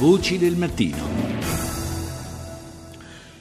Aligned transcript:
Voci 0.00 0.38
del 0.38 0.56
mattino. 0.56 1.19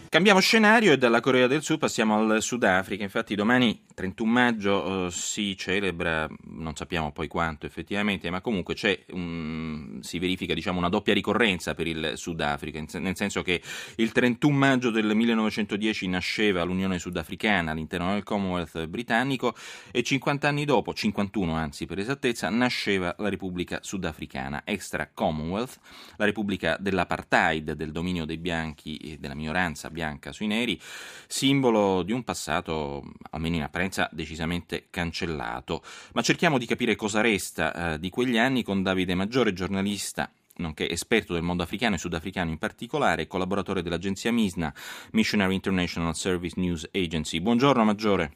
Cambiamo 0.10 0.40
scenario 0.40 0.92
e 0.92 0.98
dalla 0.98 1.20
Corea 1.20 1.46
del 1.46 1.62
Sud 1.62 1.78
passiamo 1.78 2.18
al 2.18 2.42
Sudafrica. 2.42 3.04
Infatti 3.04 3.36
domani 3.36 3.84
31 3.94 4.32
maggio 4.32 5.06
eh, 5.06 5.12
si 5.12 5.56
celebra, 5.56 6.28
non 6.46 6.76
sappiamo 6.76 7.12
poi 7.12 7.28
quanto 7.28 7.68
effettivamente, 7.68 8.32
ma 8.32 8.42
comunque 8.42 8.76
un, 9.12 10.00
si 10.02 10.18
verifica 10.18 10.56
diciamo, 10.56 10.80
una 10.80 10.90
doppia 10.90 11.14
ricorrenza 11.14 11.76
per 11.76 11.86
il 11.86 12.14
Sudafrica, 12.16 12.84
nel 12.98 13.16
senso 13.16 13.44
che 13.44 13.62
il 13.98 14.12
31 14.12 14.58
maggio 14.58 14.90
del 14.90 15.14
1910 15.14 16.08
nasceva 16.08 16.64
l'Unione 16.64 16.98
Sudafricana 16.98 17.70
all'interno 17.70 18.12
del 18.14 18.24
Commonwealth 18.24 18.88
britannico 18.88 19.54
e 19.92 20.02
50 20.02 20.48
anni 20.48 20.66
dopo, 20.66 20.92
51 20.92 21.54
anzi 21.54 21.86
per 21.86 22.00
esattezza, 22.00 22.50
nasceva 22.50 23.14
la 23.20 23.30
Repubblica 23.30 23.78
Sudafricana, 23.84 24.64
extra 24.66 25.08
Commonwealth, 25.14 25.80
la 26.16 26.26
Repubblica 26.26 26.78
dell'apartheid, 26.80 27.74
del 27.74 27.92
dominio 27.92 28.26
dei 28.26 28.38
bianchi 28.38 28.98
e 28.98 29.18
della 29.20 29.36
minoranza 29.36 29.88
bianca 29.88 29.98
sui 30.32 30.48
neri, 30.48 30.80
simbolo 31.28 32.04
di 32.04 32.12
un 32.12 32.24
passato, 32.24 33.04
almeno 33.32 33.56
in 33.56 33.64
apparenza, 33.64 34.10
decisamente 34.12 34.88
cancellato. 34.90 35.84
Ma 36.14 36.22
cerchiamo 36.22 36.58
di 36.58 36.66
capire 36.66 36.96
cosa 36.96 37.22
resta 37.22 37.94
eh, 37.94 38.00
di 38.00 38.10
quegli 38.10 38.38
anni 38.38 38.64
con 38.64 38.82
Davide 38.82 39.16
Maggiore, 39.16 39.54
giornalista 39.54 40.32
nonché 40.60 40.90
esperto 40.90 41.34
del 41.34 41.42
mondo 41.42 41.64
africano 41.64 41.96
e 41.96 41.98
sudafricano 41.98 42.50
in 42.50 42.58
particolare, 42.58 43.28
collaboratore 43.28 43.82
dell'agenzia 43.82 44.32
MISNA, 44.32 44.74
Missionary 45.12 45.54
International 45.54 46.16
Service 46.16 46.60
News 46.60 46.88
Agency. 46.92 47.40
Buongiorno 47.40 47.84
Maggiore. 47.86 48.32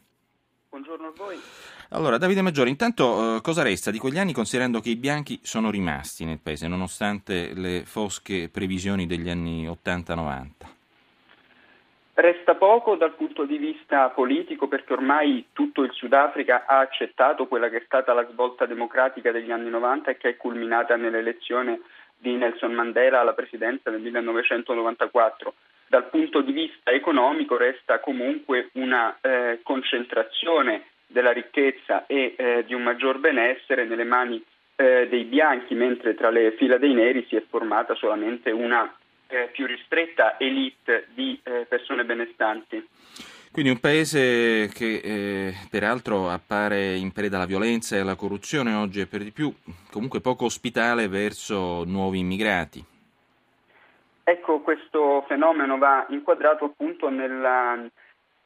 Buongiorno 0.70 1.08
a 1.08 1.14
voi. 1.16 1.38
Allora, 1.90 2.18
Davide 2.18 2.42
Maggiore, 2.42 2.72
intanto 2.72 3.36
eh, 3.36 3.42
cosa 3.42 3.62
resta 3.62 3.92
di 3.92 4.00
quegli 4.00 4.18
anni 4.18 4.34
considerando 4.34 4.80
che 4.80 4.90
i 4.90 4.96
bianchi 4.96 5.40
sono 5.44 5.70
rimasti 5.70 6.26
nel 6.26 6.40
paese 6.40 6.68
nonostante 6.68 7.54
le 7.54 7.84
fosche 7.86 8.50
previsioni 8.50 9.06
degli 9.06 9.30
anni 9.30 9.68
80-90? 9.68 10.63
Resta 12.16 12.54
poco 12.54 12.96
dal 12.96 13.16
punto 13.16 13.44
di 13.44 13.58
vista 13.58 14.10
politico 14.10 14.68
perché 14.68 14.94
ormai 14.94 15.48
tutto 15.52 15.82
il 15.82 15.92
Sudafrica 15.92 16.66
ha 16.68 16.78
accettato 16.78 17.48
quella 17.48 17.70
che 17.70 17.78
è 17.78 17.84
stata 17.86 18.14
la 18.14 18.28
svolta 18.30 18.68
democratica 18.68 19.32
degli 19.32 19.50
anni 19.50 19.72
90 19.72 20.12
e 20.12 20.18
che 20.18 20.30
è 20.30 20.38
culminata 20.38 20.96
nell'elezione 20.96 21.82
di 22.16 22.36
Nelson 22.36 22.72
Mandela 22.72 23.20
alla 23.20 23.34
presidenza 23.34 23.90
nel 23.90 24.02
1994. 24.02 25.54
Dal 25.88 26.08
punto 26.10 26.42
di 26.42 26.52
vista 26.52 26.92
economico 26.92 27.58
resta 27.58 28.00
comunque 28.00 28.70
una 28.74 29.18
eh, 29.20 29.62
concentrazione 29.64 30.86
della 31.08 31.32
ricchezza 31.32 32.06
e 32.06 32.36
eh, 32.38 32.64
di 32.64 32.76
un 32.76 32.84
maggior 32.84 33.18
benessere 33.18 33.86
nelle 33.86 34.04
mani 34.04 34.44
eh, 34.76 35.08
dei 35.10 35.24
bianchi, 35.24 35.74
mentre 35.74 36.14
tra 36.14 36.30
le 36.30 36.52
fila 36.52 36.78
dei 36.78 36.94
neri 36.94 37.26
si 37.28 37.36
è 37.36 37.44
formata 37.50 37.96
solamente 37.96 38.52
una 38.52 38.92
eh, 39.34 39.50
più 39.52 39.66
ristretta 39.66 40.38
elite 40.38 41.08
di 41.14 41.40
eh, 41.44 41.66
persone 41.68 42.06
benestanti. 42.06 42.88
Quindi 43.52 43.72
un 43.72 43.80
paese 43.80 44.68
che 44.74 45.02
eh, 45.04 45.54
peraltro 45.70 46.30
appare 46.30 46.96
in 46.96 47.12
preda 47.12 47.38
alla 47.38 47.46
violenza 47.46 47.96
e 47.96 48.00
alla 48.00 48.16
corruzione 48.16 48.74
oggi 48.74 49.02
è 49.02 49.06
per 49.06 49.22
di 49.22 49.32
più 49.32 49.54
comunque 49.92 50.22
poco 50.22 50.46
ospitale 50.46 51.08
verso 51.08 51.84
nuovi 51.84 52.20
immigrati. 52.20 52.84
Ecco, 54.24 54.62
questo 54.62 55.24
fenomeno 55.28 55.78
va 55.78 56.06
inquadrato 56.10 56.66
appunto 56.66 57.10
nel 57.10 57.92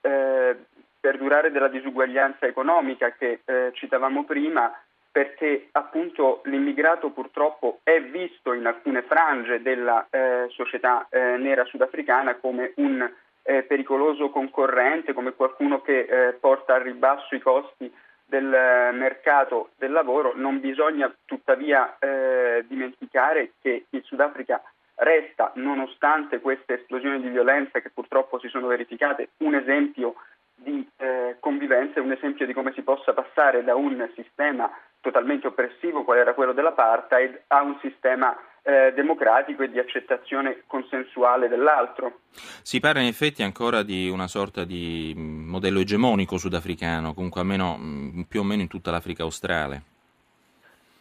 eh, 0.01 0.57
perdurare 0.99 1.51
della 1.51 1.69
disuguaglianza 1.69 2.45
economica 2.45 3.11
che 3.11 3.41
eh, 3.45 3.71
citavamo 3.73 4.25
prima, 4.25 4.73
perché 5.17 5.69
appunto 5.71 6.41
l'immigrato 6.43 7.09
purtroppo 7.09 7.79
è 7.81 7.99
visto 7.99 8.53
in 8.53 8.67
alcune 8.67 9.01
frange 9.01 9.63
della 9.63 10.05
eh, 10.11 10.45
società 10.49 11.07
eh, 11.09 11.37
nera 11.37 11.65
sudafricana 11.65 12.35
come 12.35 12.73
un 12.75 13.01
eh, 13.41 13.63
pericoloso 13.63 14.29
concorrente, 14.29 15.13
come 15.13 15.33
qualcuno 15.33 15.81
che 15.81 16.01
eh, 16.01 16.33
porta 16.33 16.75
a 16.75 16.83
ribasso 16.83 17.33
i 17.33 17.39
costi 17.39 17.91
del 18.27 18.45
mercato 18.93 19.69
del 19.77 19.91
lavoro. 19.91 20.33
Non 20.35 20.59
bisogna 20.59 21.11
tuttavia 21.25 21.97
eh, 21.97 22.63
dimenticare 22.67 23.53
che 23.59 23.85
il 23.89 24.03
Sudafrica 24.03 24.61
resta, 24.97 25.51
nonostante 25.55 26.41
queste 26.41 26.75
esplosioni 26.75 27.19
di 27.21 27.29
violenza 27.29 27.79
che 27.79 27.89
purtroppo 27.89 28.37
si 28.37 28.49
sono 28.49 28.67
verificate, 28.67 29.29
un 29.37 29.55
esempio 29.55 30.13
di 30.53 30.87
eh, 30.97 31.37
convivenza, 31.39 32.01
un 32.01 32.11
esempio 32.11 32.45
di 32.45 32.53
come 32.53 32.71
si 32.73 32.81
possa 32.83 33.13
passare 33.13 33.63
da 33.63 33.75
un 33.75 34.07
sistema 34.15 34.69
totalmente 35.07 35.47
oppressivo, 35.47 36.03
qual 36.03 36.17
era 36.17 36.33
quello 36.33 36.51
dell'apartheid, 36.51 37.43
a 37.47 37.61
un 37.61 37.77
sistema 37.81 38.37
eh, 38.61 38.91
democratico 38.93 39.63
e 39.63 39.69
di 39.69 39.79
accettazione 39.79 40.63
consensuale 40.67 41.47
dell'altro. 41.47 42.19
Si 42.61 42.81
parla 42.81 42.99
in 42.99 43.07
effetti 43.07 43.41
ancora 43.41 43.83
di 43.83 44.09
una 44.09 44.27
sorta 44.27 44.65
di 44.65 45.13
mm, 45.15 45.47
modello 45.47 45.79
egemonico 45.79 46.37
sudafricano, 46.37 47.13
comunque 47.13 47.39
almeno 47.39 47.77
mm, 47.77 48.21
più 48.23 48.41
o 48.41 48.43
meno 48.43 48.61
in 48.61 48.67
tutta 48.67 48.91
l'Africa 48.91 49.23
australe. 49.23 49.81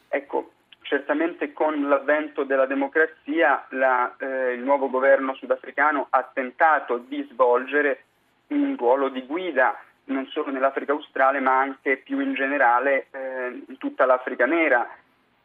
Ecco, 0.08 0.52
certamente 0.82 1.52
con 1.52 1.88
l'avvento 1.88 2.44
della 2.44 2.66
democrazia 2.66 3.66
la, 3.70 4.14
eh, 4.18 4.52
il 4.52 4.62
nuovo 4.62 4.88
governo 4.88 5.34
sudafricano 5.34 6.06
ha 6.10 6.30
tentato 6.32 6.98
di 6.98 7.26
svolgere 7.32 8.04
un 8.48 8.76
ruolo 8.76 9.08
di 9.08 9.26
guida 9.26 9.76
non 10.06 10.26
solo 10.26 10.50
nell'Africa 10.50 10.92
australe 10.92 11.40
ma 11.40 11.58
anche 11.58 11.96
più 11.98 12.20
in 12.20 12.34
generale 12.34 13.06
eh, 13.10 13.64
in 13.68 13.78
tutta 13.78 14.04
l'Africa 14.04 14.46
nera, 14.46 14.88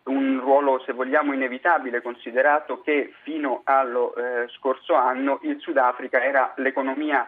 un 0.04 0.40
ruolo 0.40 0.82
se 0.86 0.94
vogliamo 0.94 1.34
inevitabile 1.34 2.02
considerato 2.02 2.82
che 2.82 3.14
fino 3.24 3.62
allo 3.66 4.16
eh, 4.16 4.48
scorso 4.58 4.96
anno 4.96 5.40
il 5.44 5.60
Sudafrica 5.60 6.24
era 6.24 6.54
l'economia 6.58 7.28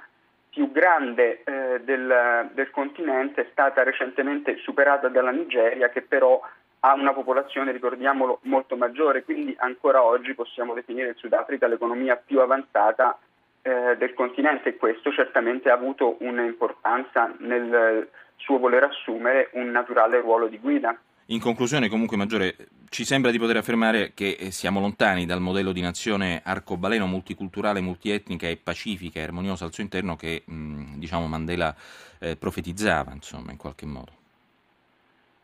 più 0.50 0.72
grande 0.72 1.44
eh, 1.44 1.82
del, 1.82 2.50
del, 2.54 2.70
continente, 2.72 3.42
è 3.42 3.48
stata 3.52 3.84
recentemente 3.84 4.58
superata 4.58 5.08
dalla 5.08 5.32
Nigeria 5.32 5.90
che 5.90 6.02
però 6.02 6.40
ha 6.86 6.94
una 6.94 7.14
popolazione, 7.14 7.72
ricordiamolo, 7.72 8.40
molto 8.44 8.76
maggiore, 8.76 9.24
quindi 9.24 9.56
ancora 9.58 10.04
oggi 10.04 10.36
possiamo 10.36 10.74
definire 10.74 11.10
il 11.10 11.16
Sudafrica 11.16 11.66
l'economia 11.66 12.16
più 12.18 12.40
avanzata 12.40 13.18
eh, 13.64 13.96
del 13.98 14.14
continente 14.14 14.70
e 14.70 14.78
questo 14.78 15.12
certamente 15.12 15.70
ha 15.70 15.74
avuto 15.74 16.18
un'importanza 16.20 17.34
nel 17.40 18.10
suo 18.36 18.60
voler 18.60 18.84
assumere 18.84 19.50
un 19.54 19.72
naturale 19.72 20.20
ruolo 20.20 20.48
di 20.48 20.60
guida. 20.60 20.98
In 21.28 21.40
conclusione, 21.40 21.88
comunque, 21.88 22.18
Maggiore, 22.18 22.56
ci 22.90 23.06
sembra 23.06 23.32
di 23.32 23.40
poter 23.40 23.56
affermare 23.56 24.12
che 24.14 24.36
eh, 24.38 24.52
siamo 24.52 24.82
lontani 24.82 25.26
dal 25.26 25.40
modello 25.40 25.72
di 25.72 25.80
nazione 25.80 26.42
arcobaleno, 26.44 27.08
multiculturale, 27.08 27.80
multietnica 27.80 28.48
e 28.48 28.58
pacifica 28.58 29.20
e 29.20 29.24
armoniosa 29.24 29.64
al 29.64 29.74
suo 29.74 29.84
interno 29.84 30.18
che 30.18 30.44
mh, 30.46 30.98
diciamo, 30.98 31.26
Mandela 31.28 31.74
eh, 32.20 32.36
profetizzava, 32.36 33.14
insomma, 33.14 33.52
in 33.52 33.58
qualche 33.58 33.86
modo. 33.86 34.23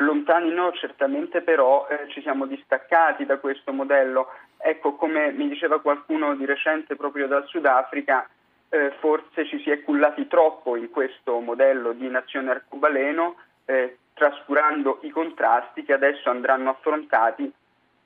Lontani 0.01 0.51
no, 0.51 0.71
certamente 0.71 1.41
però 1.41 1.87
eh, 1.89 2.07
ci 2.09 2.21
siamo 2.21 2.45
distaccati 2.45 3.25
da 3.25 3.37
questo 3.37 3.73
modello. 3.73 4.27
Ecco, 4.57 4.95
come 4.95 5.31
mi 5.31 5.49
diceva 5.49 5.81
qualcuno 5.81 6.35
di 6.35 6.45
recente 6.45 6.95
proprio 6.95 7.27
dal 7.27 7.45
Sudafrica, 7.47 8.27
eh, 8.69 8.91
forse 8.99 9.45
ci 9.45 9.59
si 9.59 9.69
è 9.69 9.81
cullati 9.83 10.27
troppo 10.27 10.77
in 10.77 10.89
questo 10.89 11.39
modello 11.39 11.91
di 11.91 12.07
nazione 12.07 12.51
arcobaleno, 12.51 13.35
eh, 13.65 13.97
trascurando 14.13 14.99
i 15.01 15.09
contrasti 15.09 15.83
che 15.83 15.93
adesso 15.93 16.29
andranno 16.29 16.69
affrontati, 16.69 17.51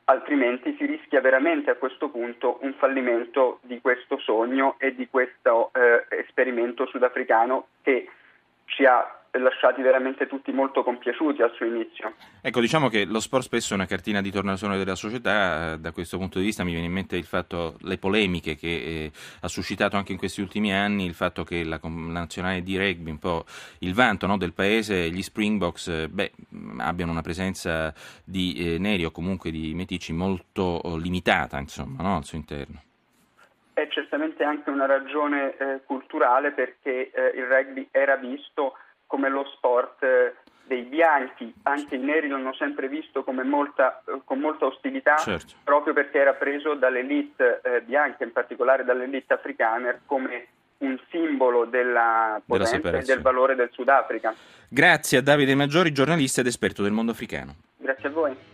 altrimenti 0.05 0.75
si 0.77 0.85
rischia 0.85 1.21
veramente 1.21 1.69
a 1.69 1.75
questo 1.75 2.09
punto 2.09 2.57
un 2.61 2.73
fallimento 2.73 3.59
di 3.61 3.79
questo 3.81 4.17
sogno 4.17 4.75
e 4.79 4.95
di 4.95 5.07
questo 5.07 5.69
eh, 5.73 6.05
esperimento 6.09 6.87
sudafricano 6.87 7.67
che 7.83 8.09
ci 8.65 8.83
ha 8.85 9.22
lasciati 9.39 9.81
veramente 9.81 10.27
tutti 10.27 10.51
molto 10.51 10.83
compiaciuti 10.83 11.41
al 11.41 11.51
suo 11.53 11.65
inizio. 11.65 12.13
Ecco, 12.41 12.59
diciamo 12.59 12.89
che 12.89 13.05
lo 13.05 13.19
sport 13.19 13.43
spesso 13.43 13.73
è 13.73 13.75
una 13.75 13.85
cartina 13.85 14.21
di 14.21 14.31
tornasole 14.31 14.77
della 14.77 14.95
società, 14.95 15.75
da 15.75 15.91
questo 15.91 16.17
punto 16.17 16.39
di 16.39 16.45
vista 16.45 16.63
mi 16.63 16.71
viene 16.71 16.87
in 16.87 16.93
mente 16.93 17.15
il 17.15 17.25
fatto, 17.25 17.75
le 17.81 17.97
polemiche 17.97 18.55
che 18.55 18.67
eh, 18.67 19.11
ha 19.41 19.47
suscitato 19.47 19.95
anche 19.95 20.11
in 20.11 20.17
questi 20.17 20.41
ultimi 20.41 20.73
anni, 20.73 21.05
il 21.05 21.13
fatto 21.13 21.43
che 21.43 21.63
la, 21.63 21.79
nazionale 21.83 22.61
di 22.61 22.77
rugby, 22.77 23.09
un 23.09 23.19
po' 23.19 23.45
il 23.79 23.93
vanto 23.93 24.27
no, 24.27 24.37
del 24.37 24.53
paese, 24.53 25.09
gli 25.09 25.21
Springboks, 25.21 25.87
eh, 25.87 26.07
beh, 26.09 26.31
abbiano 26.79 27.11
una 27.11 27.21
presenza 27.21 27.93
di 28.23 28.53
eh, 28.57 28.77
neri 28.77 29.05
o 29.05 29.11
comunque 29.11 29.51
di 29.51 29.73
meticci 29.73 30.13
molto 30.13 30.61
oh, 30.61 30.97
limitata, 30.97 31.57
insomma, 31.59 32.03
no, 32.03 32.17
al 32.17 32.23
suo 32.23 32.37
interno. 32.37 32.81
È 33.73 33.87
certamente 33.87 34.43
anche 34.43 34.69
una 34.69 34.85
ragione 34.85 35.57
eh, 35.57 35.81
culturale 35.83 36.51
perché 36.51 37.09
eh, 37.09 37.31
il 37.35 37.45
rugby 37.45 37.87
era 37.89 38.17
visto 38.17 38.75
come 39.07 39.29
lo 39.29 39.45
sport 39.55 40.03
eh, 40.03 40.35
dei 40.65 40.83
bianchi, 40.83 41.53
anche 41.63 41.95
i 41.95 41.99
neri 41.99 42.27
l'hanno 42.27 42.53
sempre 42.53 42.87
visto 42.87 43.23
molta, 43.43 44.01
eh, 44.05 44.21
con 44.23 44.39
molta 44.39 44.65
ostilità, 44.65 45.17
certo. 45.17 45.53
proprio 45.63 45.93
perché 45.93 46.19
era 46.19 46.33
preso 46.33 46.73
dall'elite 46.73 47.61
eh, 47.63 47.81
bianca, 47.81 48.23
in 48.23 48.31
particolare 48.31 48.83
dall'elite 48.83 49.33
africana, 49.33 49.99
come 50.05 50.47
un 50.79 50.99
simbolo 51.09 51.65
della 51.65 52.41
potenza 52.45 52.97
e 52.97 53.03
del 53.03 53.21
valore 53.21 53.55
del 53.55 53.69
Sudafrica. 53.71 54.33
Grazie 54.67 55.19
a 55.19 55.21
Davide 55.21 55.55
Maggiori, 55.55 55.91
giornalista 55.91 56.41
ed 56.41 56.47
esperto 56.47 56.83
del 56.83 56.91
mondo 56.91 57.11
africano. 57.11 57.55
Grazie 57.77 58.07
a 58.07 58.11
voi. 58.11 58.51